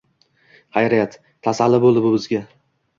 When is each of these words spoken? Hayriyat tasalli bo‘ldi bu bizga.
Hayriyat 0.79 1.19
tasalli 1.49 1.85
bo‘ldi 1.87 2.07
bu 2.11 2.19
bizga. 2.19 2.45